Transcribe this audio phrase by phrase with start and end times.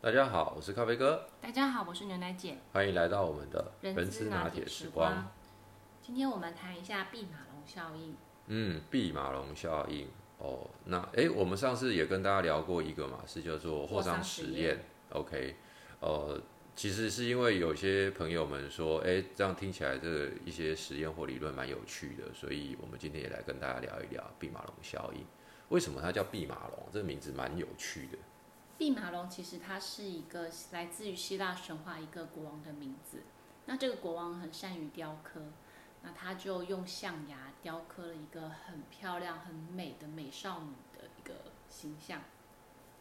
[0.00, 5.28] 大家好，我是咖啡哥，大家好，我是牛奶姐，欢迎来到我们的人资拿铁时光。
[6.00, 8.14] 今天我们谈一下毕马龙效应。
[8.46, 10.06] 嗯，毕马龙效应
[10.38, 14.84] 哦，那哎，我们上次也跟大家聊过一个嘛，是叫做霍桑实验。
[15.10, 15.56] OK，
[15.98, 16.40] 呃，
[16.76, 25.26] 其实是因为有些朋友们说，哎，这样听起来这一些实验或理论蛮有趣的，所以我们今天也来跟大家聊一聊毕马龙效应。
[25.70, 26.86] 为什么它叫毕马龙？
[26.92, 28.18] 这个名字蛮有趣的。
[28.78, 33.24] 毕马龙其实它是一个来自于希腊神话一个国王的名字。
[33.66, 35.42] 那这个国王很善于雕刻，
[36.02, 42.22] 那他就用象牙雕刻了一个很漂亮、很美的美少女的一个形象，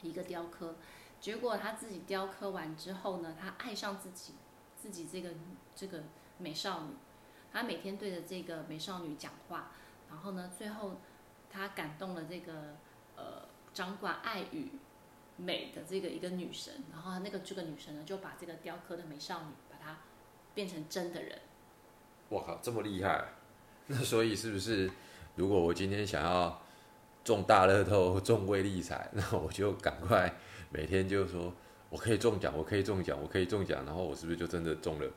[0.00, 0.76] 一个雕刻。
[1.20, 4.32] 结果他自己雕刻完之后呢，他爱上自己
[4.74, 5.34] 自己这个
[5.76, 6.02] 这个
[6.38, 6.94] 美少女，
[7.52, 9.70] 他每天对着这个美少女讲话，
[10.08, 10.96] 然后呢，最后
[11.50, 12.74] 他感动了这个
[13.16, 14.72] 呃掌管爱与
[15.38, 19.98] 美的这个一个女神，然后那个这个女神呢就把这个雕刻的美少女把它
[20.54, 21.38] 变成真的人。
[22.28, 23.24] 我靠，这么厉害！
[23.86, 24.90] 那所以是不是
[25.36, 26.60] 如果我今天想要
[27.24, 30.34] 中大乐透、 中威力彩，那我就赶快。
[30.70, 31.50] 每天就说，
[31.88, 35.10] 我可以中奖，我可以中奖，我可以中奖，然后我是不是就真的中了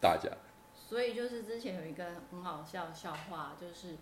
[0.00, 0.32] 大奖？
[0.74, 3.96] 所以就是之前有一个很好笑的笑话，就是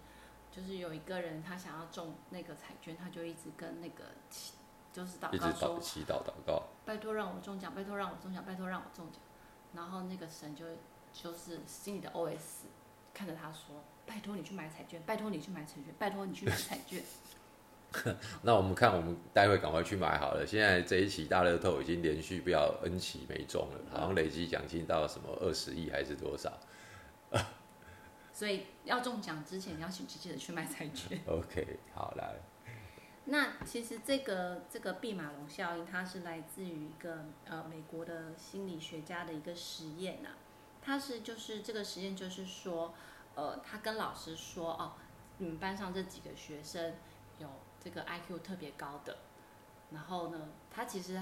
[0.50, 4.54] 就是有一个人他想要中那个彩券，他就一直跟那个祈，
[4.92, 9.20] 就是祷告说，祈祷祷告，拜托让我中奖，拜托让我中奖，拜托让我中奖。
[9.74, 10.64] 然后那个神就
[11.12, 12.66] 就是心里的 OS
[13.14, 17.02] 看着他说，拜托你去买彩券，拜托你去买彩券，拜托你去买彩券。
[18.42, 20.46] 那我们看，我们待会赶快去买好了。
[20.46, 26.52] 现在这一期大乐透已经连续不要 N 期没中了，好像累积奖金到什么二十亿还是多少？
[28.32, 31.20] 所以要中奖之前，你要去积极的去买彩券。
[31.26, 32.34] OK，好来。
[33.24, 40.30] 那其实这个这个毕马龙效应，它是来自于一个呃美国的心理学家的一个实验呐。
[40.82, 42.94] 他是就是这个实验就是说，
[43.34, 44.92] 呃，他跟老师说哦，
[45.38, 46.94] 你们班上这几个学生
[47.38, 47.48] 有。
[47.82, 49.16] 这个 I Q 特别高的，
[49.90, 51.16] 然后呢，他其实，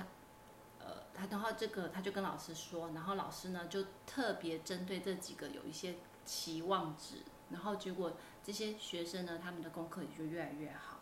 [0.81, 7.19] 呃，他然后这个他就跟老师说，然后老师呢就特别针对这几个有一些期望值，
[7.51, 10.99] 然后结果这些学生呢，他们的功课也就越来越好。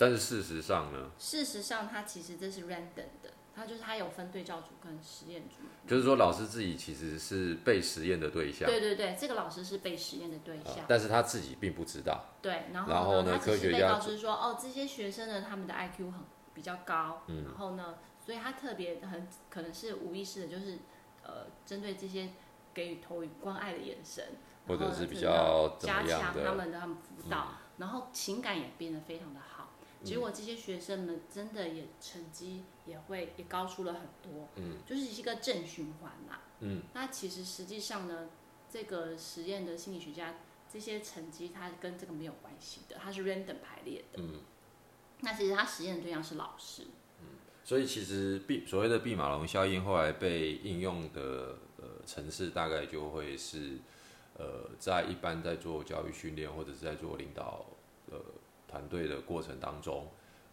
[0.00, 1.10] 但是事实上呢？
[1.18, 3.30] 事实上，他其实这是 random 的。
[3.54, 5.56] 他就是他有分对照组跟实验组，
[5.86, 8.66] 就是说老师自己其实是被实验的对象。
[8.66, 12.24] 对对对，这个老师是被实验的对象，但是他自己并不知道。
[12.40, 16.20] 对，然后呢，科学家告知说，哦，这些学生呢，他们的 IQ 很
[16.54, 20.78] 比较高，然后呢，所以他特别很可能是无意识的，就是
[21.22, 22.30] 呃，针对这些
[22.72, 24.24] 给予投予关爱的眼神，
[24.68, 29.59] 或者是比较加强他们的他们辅导，然后情感也变得非常的好。
[30.02, 38.30] 结果这些学生们真的也成绩也会也高出了很多，嗯，就是一个正循环嘛，嗯，那其实实际上呢，
[38.70, 40.36] 这个实验的心理学家
[40.72, 44.40] 这些成绩它跟这个没有关系的，它是 random 排列的，嗯，
[45.20, 46.84] 那其实他实验的对象是老师，
[47.20, 47.26] 嗯，
[47.62, 53.78] 所以其实毕所谓的毕马龙效应后来被应用的呃城市大概就会是
[54.38, 57.66] 呃在一般在做教育训练或者是在做领导
[58.10, 58.18] 呃。
[58.70, 60.06] 团队的过程当中，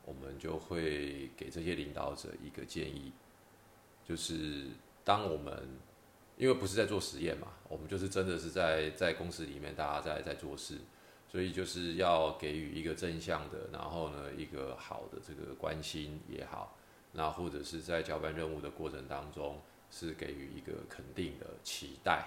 [0.04, 3.14] 我们就会给这些领导者一个建议，
[4.04, 4.66] 就是
[5.04, 5.54] 当我们
[6.36, 10.80] 因为不是在做实验嘛，我们就是真的是在在公司里面大家在在做事，
[11.30, 16.76] 所以就是要给予一个正向的，然后呢一个好的这个关心也好，
[17.12, 19.62] 那或者是在交办任务的过程当中
[19.92, 22.26] 是给予一个肯定的期待，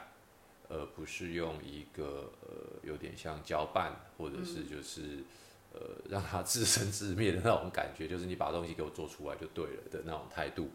[0.68, 5.24] 而不是用一个呃有点像交办或者是就是。
[5.72, 10.68] 呃，让他自生自灭的那种感觉，就是你把东西给我做出来就对了的那种态度。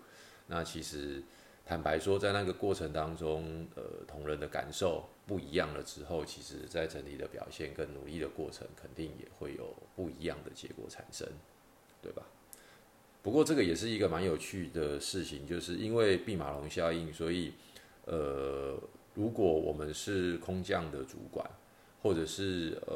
[0.47, 1.22] 那其实
[1.66, 11.27] 坦白说，在那个过程当中，呃，同仁的感受不一样了之后，其实在整体的表现跟努力的过程，肯定也会有不一样的结果产生，
[12.01, 12.23] 对吧？
[13.22, 17.53] 不过这个也是一个蛮有趣的事情，就是因为毕马龙效应，所以
[18.06, 18.80] 呃，
[19.13, 21.45] 如果我们是空降的主管。
[22.06, 22.96] 或者是呃，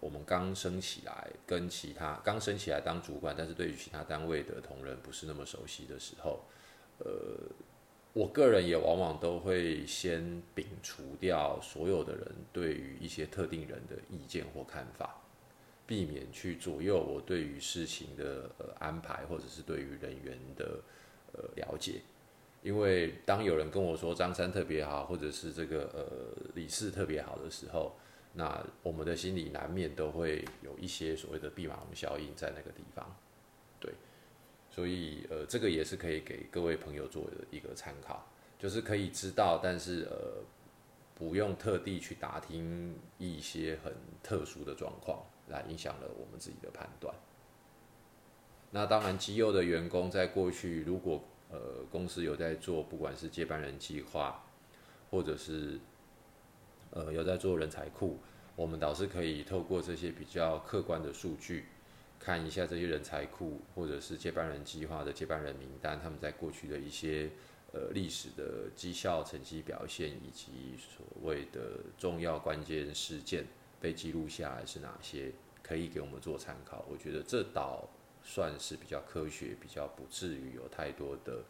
[0.00, 6.40] 我们刚升起来，跟其他刚升起来当主管，但是对于其他单位的同仁不是那么熟悉的时候，
[6.98, 7.06] 呃，
[8.12, 15.22] 我个人也往往都会先摒除掉所有的人对于一些特定人的意见或看法，
[15.86, 20.80] 避免去左右我对于事情的呃安排，或者是对于人员的
[21.32, 22.00] 呃了解。
[22.64, 27.94] 因为当有人跟我说张三特别好，或者是这个呃李四特别好的时候，
[28.32, 33.16] 那我们的心里难免都会有一些所谓的“弼马龙效应”在那个地方，
[33.80, 33.92] 对，
[34.70, 38.24] 所以呃，这个也是可以给各位朋友做的一个参考，
[38.58, 40.42] 就是可以知道，但是呃，
[41.14, 43.92] 不用特地去打听一些很
[44.22, 47.14] 特殊的状况，来影响了我们自己的判断。
[48.70, 51.58] 那当然，基佑的员工在过去，如果呃
[51.90, 54.44] 公司有在做，不管是接班人计划，
[55.10, 55.80] 或者是
[56.98, 58.18] 呃有在做人才库，
[58.56, 61.66] 我们倒是可以透过这些比较客观的数据。
[62.18, 67.30] 看一下这些人才库，或者是接班人计划的接班人名单，他们在过去的一些
[67.72, 73.46] 呃历史的绩效成绩表现，以及所谓的重要关键事件
[73.80, 75.30] 被记录下来是哪些，
[75.62, 76.84] 可以给我们做参考。
[76.90, 77.88] 我觉得这倒
[78.24, 81.44] 算是比较科学，比较不至于有太多的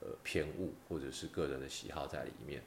[0.00, 2.62] 呃偏误或者是个人的喜好在里面。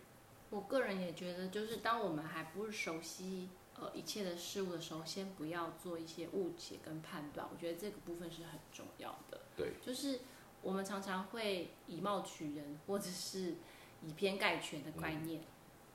[0.49, 3.49] 我个人也觉得，就是当我们还不是熟悉。
[3.77, 9.41] 呃，一切的事物的时候，先不要做一些误解跟判断，我觉得这个部分是很重要的。
[9.57, 10.21] 对，就是
[10.61, 13.55] 我们常常会以貌取人，或者是
[14.01, 15.41] 以偏概全的概念，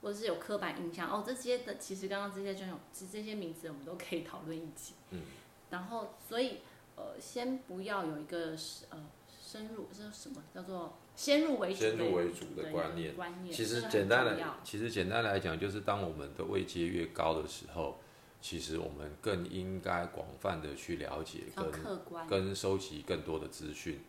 [0.03, 1.11] 或者是有刻板印象。
[1.11, 4.93] 哦，这些的其实刚刚这些就有，其实这些名词我们都可以讨论一起。
[5.13, 5.23] 嗯。
[5.71, 6.59] 然后，所以
[6.97, 8.55] 呃，先不要有一个
[8.91, 9.03] 呃
[9.51, 10.97] 深入，这是什么叫做？
[11.17, 13.13] 先入为主，先入为主的观念，
[13.51, 17.99] 其实简单的，其实简单来讲，就是当我们的位阶越高的时候，
[18.41, 24.01] 其实我们更应该广泛的去了解跟跟收集更多的资讯，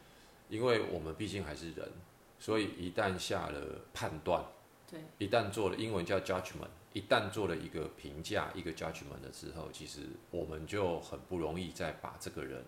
[0.48, 1.92] 因为我们毕竟还是人，
[2.40, 4.46] 所以一旦下了判断，
[4.90, 12.64] 对，一旦做了英文叫 judgment，一旦做了一个评价一个 judgment 的之后，其实我们就很不容易再把这个人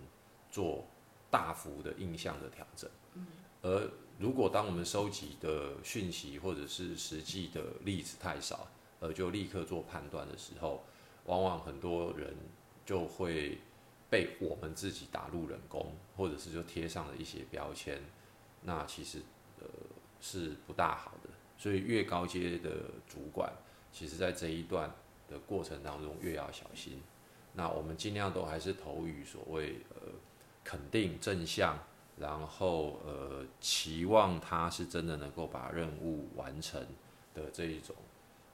[0.52, 0.86] 做
[1.34, 2.88] 大幅的印象的调整，
[3.64, 3.90] 而
[4.20, 8.68] 如果当我们收集的讯息或者是实际的例子太少，
[9.00, 10.84] 而就立刻做判断的时候，
[11.26, 12.36] 往往很多人
[12.86, 13.58] 就会
[14.12, 18.00] 被我们自己打入冷宫，或者是就贴上了一些标签，
[18.62, 19.20] 那其实
[19.60, 19.66] 呃
[20.22, 21.32] 是不大好的。
[21.58, 22.70] 所以越高阶的
[23.08, 23.52] 主管，
[23.92, 24.94] 其实在这一段
[25.28, 27.02] 的过程当中越要小心。
[27.54, 30.12] 那我们尽量都还是投于所谓呃
[30.64, 31.78] 肯定正向。
[32.16, 36.80] 然后呃，期望他是真的能够把任务完成
[37.34, 37.96] 的这一种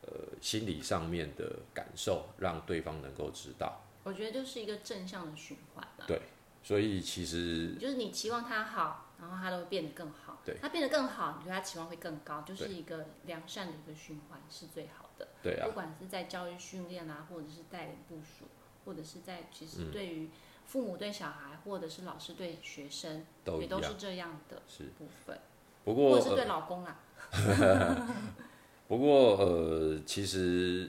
[0.03, 0.09] 呃
[0.39, 3.81] 心理上面的感受，让对方能够知道。
[4.03, 6.05] 我觉得就是一个正向的循环了。
[6.07, 6.21] 对，
[6.63, 10.41] 所以其实就是你期望他好，然后他都会变得更好。
[10.45, 15.27] 对，他变得更好，你觉得他期望会更高，就是一个良善的一个循环是最好的。
[15.43, 15.67] 对啊。
[15.67, 18.45] 不管是在教育训练啊，或者是带领部署，
[18.85, 20.29] 或者是在其实对于。
[20.69, 23.25] 父母对小孩，或者是老师对学生，
[23.59, 24.61] 也都是这样的
[24.99, 25.39] 部分。
[25.83, 26.99] 不过，或者是对老公啊。
[28.87, 30.87] 不过，呃，其实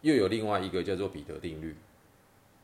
[0.00, 1.76] 又有另外一个叫做彼得定律。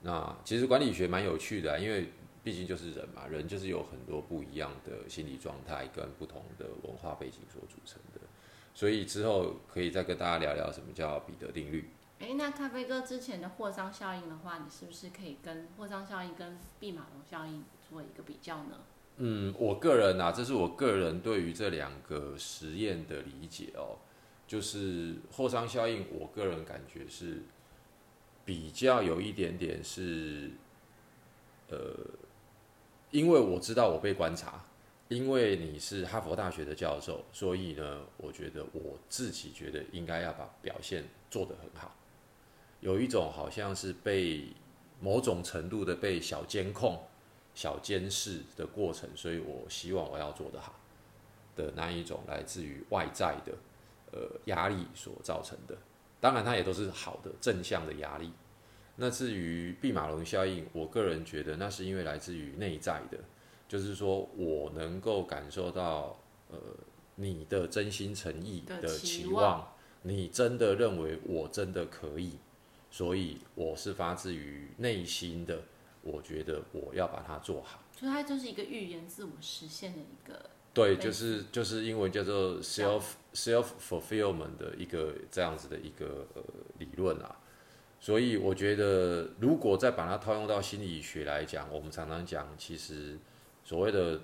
[0.00, 2.08] 那其实管理学蛮有趣的，因为
[2.42, 8.20] 毕竟就是人嘛，人就是有很多不一样的心理状态跟不同的文化背景所组成的。
[8.72, 11.90] 所以之后可以再跟大家聊聊什么叫彼得定律。
[12.20, 18.76] 哎，那咖啡哥之前的霍桑效应的话，你是不是可以跟霍桑效应跟毕马龙效应做一个比较呢？
[19.16, 23.96] 嗯，我个人啊，这是我个人对于这两个实验的理解哦。
[24.46, 27.42] 就是霍桑效应，我个人感觉是
[28.44, 30.50] 比较有一点点是，
[31.68, 31.78] 呃，
[33.10, 34.64] 因为我知道我被观察，
[35.08, 41.94] 因为你是哈佛大学的教授，所以呢，我觉得我自己觉得应该要把表现做得很好。
[42.80, 44.44] 有一种好像是被
[45.00, 46.98] 某种程度的被小监控、
[47.54, 50.74] 小监视的过程，所以我希望我要做得好
[51.56, 53.52] 的那一种来自于外在的
[54.12, 55.76] 呃压力所造成的。
[56.20, 58.30] 当然，它也都是好的正向的压力。
[58.96, 63.18] 那至于毕马龙效应，我个人觉得那是因为来自于内在的，
[63.66, 66.18] 就是说我能够感受到
[66.50, 66.58] 呃
[67.14, 69.66] 你的真心诚意的期望，
[70.02, 72.38] 你真的认为我真的可以。
[72.90, 75.62] 所以我是发自于内心的，
[76.02, 77.80] 我觉得我要把它做好。
[77.96, 80.50] 所以它就是一个预言自我实现的一个。
[80.74, 86.42] 对，就是就是英文叫做 self self fulfillment 的一个这样子的一个呃
[86.78, 87.36] 理论啊。
[88.00, 93.18] 所以我觉得，如果再把它套用到心理学来讲，我们常常讲，其实
[93.64, 94.20] 所谓的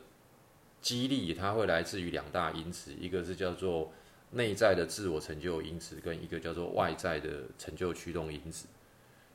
[0.80, 3.92] 激励，它会来自于两大因子，一个是叫做。
[4.30, 8.66] 内在的自我成就因子跟一个叫做外在的成就驱动因子。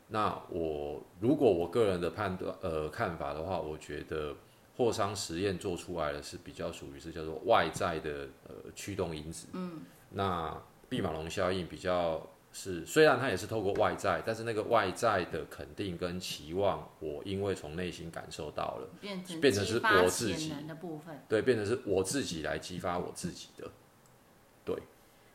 [0.08, 4.36] 那我如果我个人的判断呃看法的话，我觉得
[4.76, 9.48] 霍桑实验做出来的是比较属于是叫做外在的呃驱动因子。
[9.54, 9.82] 嗯。
[10.10, 21.24] 那毕马龙效应比较是虽然它也是透过外在，但是那个外在的肯定跟期望，我因为从内心感受到了，变成变成是我自己的部分。
[21.30, 23.72] 对，变成是我自己来激发我自己的，
[24.64, 24.76] 对，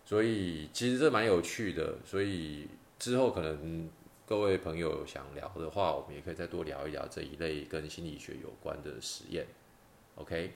[0.05, 2.69] 所以其实这蛮有趣的，所以
[2.99, 3.89] 之后可能
[4.27, 9.47] 各位朋友想聊的话，我们也可以再多聊一聊这一类跟心理学有关的实验
[10.17, 10.55] ，OK，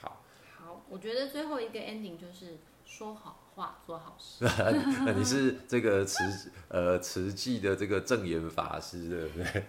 [0.00, 0.22] 好，
[0.56, 4.44] 好，我觉得最后一个 ending 就是说好话，做好事。
[5.04, 9.64] 那你是这个慈呃慈济的这个正言法师，对不对？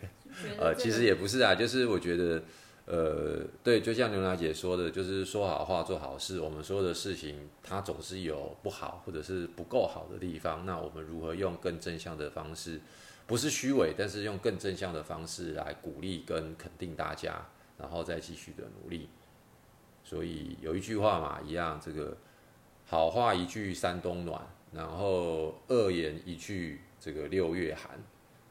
[0.60, 2.44] 呃，其实也不是啊，就是我觉得，
[2.92, 6.40] 呃，对，就像牛奶姐说的，就是说好话，做好事。
[6.40, 10.66] 我们所有的事情，它总是有不好或者是不够好的地方。
[10.66, 12.82] 那我们如何用更正向的方式，
[13.28, 17.46] 不是虚伪，但是用更正向的方式来鼓励跟肯定大家，
[17.78, 19.08] 然后再继续的努力。
[20.04, 22.18] 所以有一句话嘛，一样，这个
[22.88, 24.42] 好话一句三冬暖，
[24.74, 28.04] 然后恶言一句这个六月寒。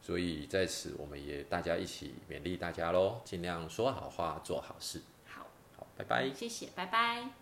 [0.09, 4.99] 所以在此，我们也大家一起勉励大家喽，尽量说好话，做好事。
[5.27, 5.45] 好，
[5.77, 6.33] 好，拜拜。
[6.33, 7.38] 谢谢，拜拜。